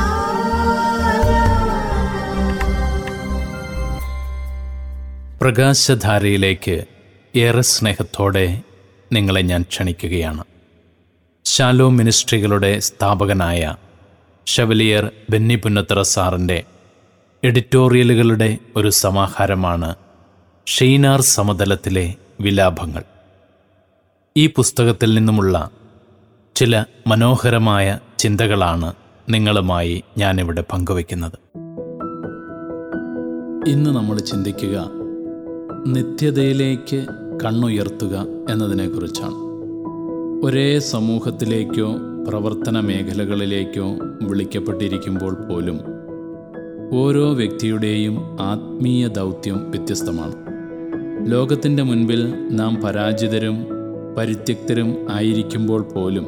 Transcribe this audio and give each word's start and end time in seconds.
പ്രകാശധാരയിലേക്ക് 5.42 6.84
ഏറെ 7.36 7.60
സ്നേഹത്തോടെ 7.60 8.60
നിങ്ങളെ 9.12 9.40
ഞാൻ 9.40 9.62
ക്ഷണിക്കുകയാണ്. 9.62 10.44
ശാലോ 11.44 11.88
മിനിസ്ട്രികളുടെ 11.88 12.78
സ്ഥാപകനായ 12.78 13.76
ഷവലിയർ 14.46 15.10
ബെന്നി 15.30 15.54
പുന്നത്തറ 15.54 16.02
സാറിന്റെ 16.02 16.64
എഡിറ്റോറിയലുകളുടെ 17.44 18.58
ഒരു 18.76 18.88
സമാഹാരമാണ് 18.88 19.94
ഷെയ്നാർ 20.66 21.20
സമതലത്തിലെ 21.20 22.14
വിലാപങ്ങൾ. 22.40 23.02
ഈ 24.36 24.46
പുസ്തകത്തിൽ 24.46 25.14
നിന്നുമുള്ള 25.14 25.70
ചില 26.56 26.84
മനോഹരമായ 27.06 27.98
ചിന്തകളാണ് 28.18 28.94
നിങ്ങളുമായി 29.28 30.04
ഞാനിവിടെ 30.18 30.64
പങ്കുവയ്ക്കുന്നത്. 30.72 31.32
ഇന്ന് 33.68 33.90
നമ്മൾ 33.90 34.18
ചിന്തിക്കുക 34.18 34.90
നിത്യതയിലേക്ക് 35.86 37.06
കണ്ണുയർത്തുക 37.44 38.26
എന്നതിനെക്കുറിച്ചാണ്. 38.50 39.34
ഒരേ 40.46 40.78
സമൂഹത്തിലേക്കോ 40.78 42.13
പ്രവർത്തന 42.28 42.80
മേഖലകളിലേക്കോ 42.80 43.96
വിളിക്കപ്പെട്ടിരിക്കുമ്പോൾ 44.22 45.34
പോലും 45.34 45.80
ഓരോ 46.92 47.34
വ്യക്തിയുടെയും 47.34 48.36
ആത്മീയ 48.40 49.08
ദൗത്യം 49.08 49.70
വ്യത്യസ്തമാണ്. 49.70 50.34
ലോകത്തിന്റെ 51.32 51.82
മുൻപിൽ 51.82 52.48
നാം 52.48 52.74
പരാജിതരും 52.74 53.66
പരിത്യക്തരും 54.18 54.96
ആയിരിക്കുമ്പോൾ 55.12 55.82
പോലും 55.82 56.26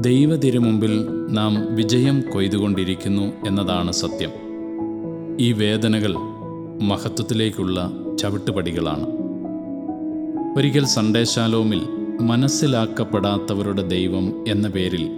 ദൈവതിരുമുമ്പിൽ 0.00 1.06
നാം 1.30 1.74
വിജയം 1.76 2.24
കൊയ്തുകൊണ്ടിരിക്കുന്നു 2.32 3.46
എന്നതാണ് 3.46 3.92
സത്യം. 3.92 4.30
ഈ 5.40 5.52
വേദനകൾ 5.52 6.14
മഹത്വത്തിലേക്കുള്ള 6.82 7.92
ചവിട്ടുപടികളാണ്. 8.18 9.06
ഒരിക്കൽ 10.58 10.84
സൺഡേശാലോമിൽ 10.84 12.03
മനസ്സിലാക്കപ്പെടാത്തവരുടെ 12.20 13.82
ദൈവം 13.82 14.44
എന്ന 14.48 14.68
പേരിൽ 14.68 15.08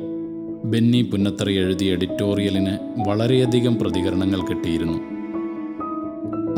ബെന്നി 0.65 1.03
പുന്നത്തറി 1.03 1.55
എഴുതിയ 1.55 1.93
എഡിറ്റോറിയലിന് 1.93 2.79
വളരെയധികം 3.09 3.77
പ്രതികരണങ്ങൾ 3.77 4.41
കിട്ടിയിരുന്നു. 4.41 4.99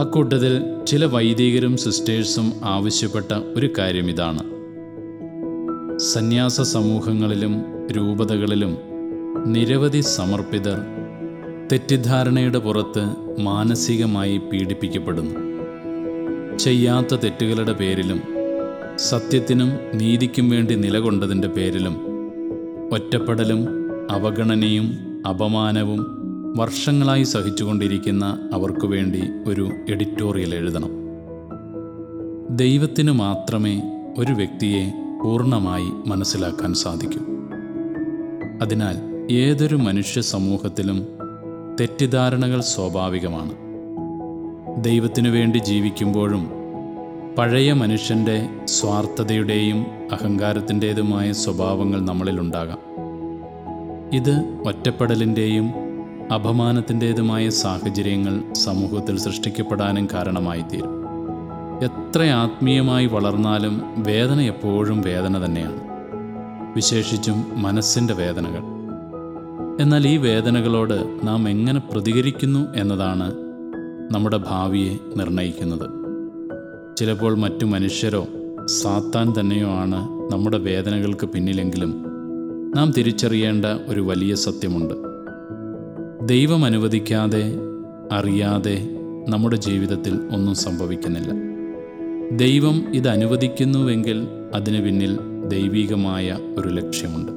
അക്കൂട്ടത്തിൽ 0.01 0.85
ചില 0.87 1.05
വൈദികരും 1.05 1.77
സിസ്റ്റേഴ്സും 1.77 2.53
ആവശ്യപ്പെട്ട 2.65 3.33
ഒരു 3.33 3.71
കാര്യം 3.79 4.11
ഇതാണ് 4.11 4.39
സന്യാസ 5.99 6.61
സമൂഹങ്ങളിലും 6.61 7.57
രൂപതകളിലും 7.97 8.79
നിരവധി 9.47 10.01
സമർപ്പിതർ 10.01 10.79
തെറ്റിദ്ധാരണയുടെ 11.73 12.59
പുറത്ത് 12.59 13.07
മാനസികമായി 13.41 14.39
പീഡിപ്പിക്കപ്പെടുന്നു. 14.39 15.49
ചെയ്യാത്ത 16.59 17.15
തെറ്റുകളുടെ 17.15 17.73
പേരിലും 17.73 18.38
സത്യത്തിനും 18.99 19.73
നീതിക്കും 19.95 20.51
വേണ്ടി 20.51 20.75
നിലകൊണ്ടതിന്റെ 20.75 21.49
പേരിലും 21.49 21.97
ഒറ്റപ്പെടലും 22.93 23.69
അവഗണനയും 24.11 24.95
അപമാനവും 25.29 26.07
വർഷങ്ങളായി 26.57 27.23
സഹിച്ചുകൊണ്ടിരിക്കുന്ന 27.23 28.51
അവർക്കു 28.53 28.87
വേണ്ടി 28.87 29.23
ഒരു 29.47 29.71
എഡിറ്റോറിയൽ 29.89 30.55
എഴുതണം. 30.55 30.91
ദൈവത്തിനു 32.51 33.13
മാത്രമേ 33.13 33.83
ഒരു 34.19 34.33
വ്യക്തിയെ 34.33 34.93
പൂർണമായി 35.25 36.09
മനസ്സിലാക്കാൻ 36.09 36.75
സാധിക്കൂ. 36.75 37.21
അതിനാൽ 38.63 39.27
ഏതൊരു 39.33 39.77
മനുഷ്യ 39.77 40.21
സമൂഹത്തിലും 40.21 41.07
തെറ്റിദ്ധാരണകൾ 41.81 42.61
സ്വാഭാവികമാണ്. 42.61 43.53
ദൈവത്തിനു 44.85 45.31
വേണ്ടി 45.31 45.59
ജീവിക്കുമ്പോഴും 45.59 46.58
പഴയ 47.39 47.73
മനുഷ്യന്റെ 47.73 48.49
സ്വാർത്ഥതയുടെയും 48.65 49.87
അഹങ്കാരത്തിന്റേതുമായ 50.13 51.33
സ്വഭാവങ്ങൾ 51.33 52.01
നമ്മളിലുണ്ടാകാം 52.01 52.79
ഇത് 54.15 54.63
ഒറ്റപ്പെടലിന്റെയും 54.67 55.71
അപമാനത്തിന്റേതുമായ 56.35 57.49
സാഹചര്യങ്ങൾ 57.49 58.53
സമൂഹത്തിൽ 58.53 59.19
സൃഷ്ടിക്കപ്പെടാനും 59.19 60.09
കാരണമായി 60.13 60.63
തീരും 60.63 60.95
എത്ര 61.85 62.23
ആത്മീയമായി 62.23 63.07
വളർന്നാലും 63.07 63.83
വേദന 63.99 64.41
എപ്പോഴും 64.41 65.03
വേദന 65.03 65.45
തന്നെയാണ്. 65.45 65.81
വിശേഷിച്ചും 66.75 67.63
മനസ്സിന്റെ 67.63 68.15
വേദനകൾ. 68.15 68.63
എന്നാൽ 69.83 70.09
ഈ 70.09 70.17
വേദനകളോട് 70.17 71.27
നാം 71.27 71.49
എങ്ങനെ 71.49 71.81
പ്രതികരിക്കുന്നു 71.81 72.75
എന്നതാണ് 72.77 73.35
നമ്മുടെ 74.13 74.37
ഭാവിയെ 74.37 74.97
നിർണയിക്കുന്നത് 75.17 75.98
ചിലപ്പോൾ 76.99 77.39
മറ്റു 77.39 77.65
മനുഷ്യരോ 77.65 78.27
സാത്താൻ 78.67 79.35
തന്നെയോ 79.41 79.69
ആണ് 79.69 80.33
നമ്മുടെ 80.33 80.59
വേദനകൾക്ക് 80.59 81.27
പിന്നിലെങ്കിലും 81.27 82.05
നാം 82.77 82.93
തിരിച്ചറിയേണ്ട 82.93 83.65
ഒരു 83.89 84.01
വലിയ 84.01 84.35
സത്യമുണ്ട്. 84.35 84.95
ദൈവം 86.29 86.65
അനുവദിക്കാതെ 86.65 87.53
അറിയാതെ 88.13 88.89
നമ്മുടെ 89.29 89.57
ജീവിതത്തിൽ 89.57 90.15
ഒന്നും 90.33 90.55
സംഭവിക്കുന്നില്ല. 90.55 91.33
ദൈവം 92.37 92.95
ഇത് 92.95 93.09
അനുവദിക്കുന്നുവെങ്കിൽ 93.09 94.23
അതിന് 94.55 94.85
പിന്നിൽ 94.85 95.19
ദൈവീകമായ 95.49 96.39
ഒരു 96.59 96.69
ലക്ഷ്യമുണ്ട്. 96.69 97.33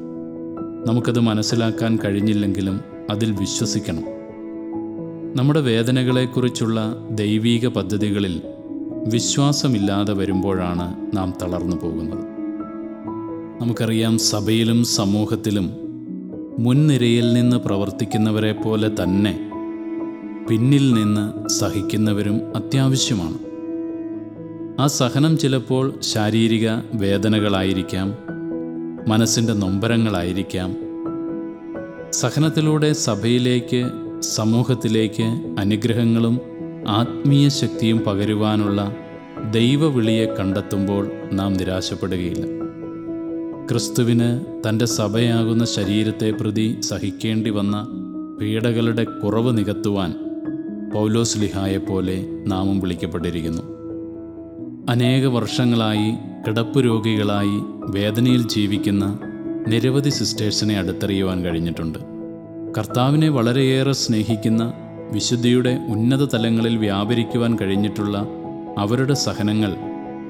നമുക്കത് 0.90 1.20
മനസ്സിലാക്കാൻ 1.20 2.00
കഴിഞ്ഞില്ലെങ്കിലും 2.06 2.82
അതിൽ 3.10 3.32
വിശ്വസിക്കണം. 3.32 4.04
നമ്മുടെ 5.36 5.62
വേദനകളെക്കുറിച്ചുള്ള 5.62 7.08
ദൈവീക 7.12 7.68
പദ്ധതികളിൽ 7.68 8.42
വിശ്വാസമില്ലാതെ 9.08 10.14
വരുമ്പോഴാണ് 10.14 11.18
നാം 11.18 11.34
തളർന്നു 11.42 11.76
പോകുന്നത്. 11.76 12.26
നമുക്കറിയാം 13.62 14.18
സഭയിലും 14.18 14.84
സമൂഹത്തിലും 14.84 15.72
മുൻനിരയിൽ 16.60 17.34
നിന്ന് 17.34 17.58
പ്രവർത്തിക്കുന്നവരെ 17.58 18.52
പോലെ 18.52 19.04
തന്നെ 19.04 19.52
പിന്നിൽ 20.50 20.94
നിന്ന് 20.94 21.50
സഹിക്കുന്നവരും 21.50 22.42
അത്യാവശ്യമാണ്. 22.56 23.38
ആ 24.82 24.88
സഹനം 24.88 25.38
ചിലപ്പോൾ 25.38 25.94
ശാരീരിക 26.00 26.70
വേദനകളായിരിക്കാം 26.94 28.14
മനസ്സിന്റെ 29.08 29.54
നൊമ്പരങ്ങളായിരിക്കാം. 29.54 30.76
സഹനത്തിലൂടെ 32.12 32.94
സഭയിലേക്ക് 32.94 33.90
സമൂഹത്തിലേക്ക് 34.20 35.56
അനുഗ്രഹങ്ങളും 35.60 36.40
ആത്മീയ 36.88 37.50
ശക്തിയും 37.50 37.98
പകരുവാനുള്ള 37.98 38.96
ദൈവവിളിയെ 39.50 40.26
കണ്ടെത്തുമ്പോൾ 40.26 41.12
നാം 41.34 41.54
നിരാശപ്പെടുകയില്ല. 41.54 42.46
ക്രിസ്തുവിന് 43.72 44.46
തന്റെ 44.70 44.86
സഭയാകുന്ന 44.86 45.66
ശരീരത്തെ 45.66 46.32
പ്രതി 46.32 46.78
സഹിക്കേണ്ടി 46.82 47.50
വന്ന 47.50 47.88
പീഡകളുടെ 48.42 49.04
കുറവ് 49.04 49.58
നികത്തുവാൻ 49.58 50.14
പൗലോസ് 50.94 51.38
ലിഹായെപ്പോലെ 51.38 52.26
നാമും 52.48 52.80
വിളിക്കപ്പെട്ടിരിക്കുന്നു. 52.80 53.62
അനേക 54.90 55.26
വർഷങ്ങളായി 55.26 56.14
കിടപ്പ് 56.48 56.86
രോഗികളായി 56.86 57.62
വേദനയിൽ 57.90 58.48
ജീവിക്കുന്ന 58.48 59.20
നിരവധി 59.68 60.10
സിസ്റ്റേഴ്സിനെ 60.10 60.78
അടുത്തറിയുവാൻ 60.78 61.44
കഴിഞ്ഞിട്ടുണ്ട്. 61.44 62.00
കർത്താവിനെ 62.78 63.30
വളരെയേറെ 63.30 63.92
സ്നേഹിക്കുന്ന 63.92 64.74
വിശുദ്ധിയുടെ 65.12 65.80
ഉന്നത 65.90 66.28
തലങ്ങളിൽ 66.34 66.78
വ്യാപരിക്കുവാൻ 66.78 67.58
കഴിഞ്ഞിട്ടുള്ള 67.62 68.28
അവരുടെ 68.78 69.14
സഹനങ്ങൾ 69.14 69.78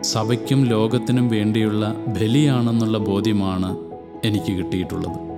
സഭയ്ക്കും 0.02 0.66
ലോകത്തിനും 0.66 1.30
വേണ്ടിയുള്ള 1.30 1.96
ബലിയാണെന്നുള്ള 2.08 2.98
ബോധ്യമാണ് 2.98 3.78
എനിക്ക് 4.24 4.54
കിട്ടിയിട്ടുള്ളത്. 4.54 5.32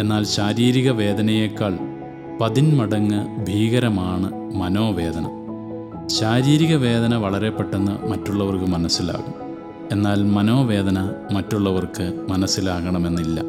എന്നാൽ 0.00 0.24
ശാരീരിക 0.24 0.90
വേദനയേക്കാൾ 0.90 1.78
പതിന്മടങ്ങ് 2.40 3.44
ഭീകരമാണ് 3.44 4.54
മനോവേദന. 4.54 5.26
ശാരീരിക 6.06 6.76
വേദന 6.76 7.14
വളരെ 7.14 7.50
പെട്ടെന്ന് 7.50 8.08
മറ്റുള്ളവർക്ക് 8.08 8.64
മനസ്സിലാകും. 8.64 9.34
എന്നാൽ 9.92 10.24
മനോവേദന 10.24 11.10
മറ്റുള്ളവർക്ക് 11.32 12.26
മനസ്സിലാകണമെന്നില്ല. 12.28 13.40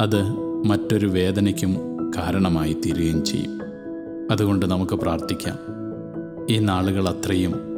അത് 0.00 0.22
മറ്റൊരു 0.64 1.06
വേദനയ്ക്കും 1.06 1.76
കാരണമായി 2.16 2.72
തീരുകയും 2.72 3.24
ചെയ്യും. 3.24 3.60
അതുകൊണ്ട് 4.30 4.66
നമുക്ക് 4.66 4.92
പ്രാർത്ഥിക്കാം. 4.92 5.56
ഈ 6.50 6.58
നാളുകൾ 6.58 7.08
അത്രയും 7.08 7.75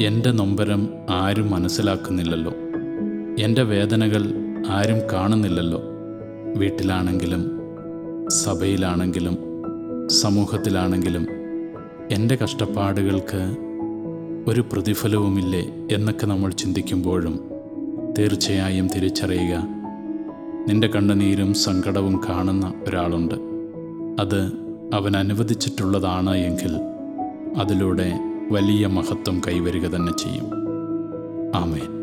എന്റെ 0.00 0.30
നൊമ്പരം 0.30 0.88
ആരും 1.10 1.50
മനസ്സിലാക്കുന്നില്ലല്ലോ. 1.50 2.52
എന്റെ 3.38 3.62
വേദനകൾ 3.62 4.34
ആരും 4.68 4.98
കാണുന്നില്ലല്ലോ. 5.12 5.82
വീട്ടിലാണെങ്കിലും 6.56 7.60
സഭയിലാണെങ്കിലും 8.28 9.38
സമൂഹത്തിലാണെങ്കിലും 10.06 11.26
എന്റെ 12.10 12.36
കഷ്ടപ്പാടുകൾക്ക് 12.36 13.56
ഒരു 14.50 14.60
പ്രതിഫലവുമില്ലേ 14.60 15.68
എന്നൊക്കെ 15.92 16.26
നമ്മൾ 16.26 16.50
ചിന്തിക്കുമ്പോഴും 16.50 17.50
തീർച്ചയായും 18.18 18.88
തിരിച്ചറിയുക. 18.88 19.68
നിന്റെ 20.68 20.88
കണ്ണുനീരും 20.88 21.54
സങ്കടവും 21.54 22.20
കാണുന്ന 22.28 22.72
ഒരാളുണ്ട്. 22.88 23.34
അത് 24.22 24.52
അവൻ 24.94 25.16
അനുവദിച്ചിട്ടുള്ളതാണ് 25.16 26.36
എങ്കിൽ 26.36 26.76
അതിലൂടെ 27.60 28.27
വലിയ 28.50 28.86
മഹത്വം 28.86 29.40
കൈവരിക 29.48 29.88
തന്നെ 29.88 30.12
ചെയ്യും. 30.12 30.44
ആമേൻ. 31.56 31.98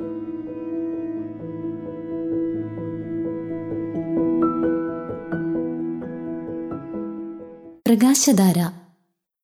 പ്രകാശധാര 7.87 8.71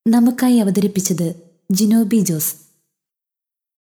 നമുക്കായി 0.07 0.57
അവതരിപ്പിച്ചത് 0.57 1.35
ജിനോബി 1.71 2.17
ജോസ്. 2.17 2.70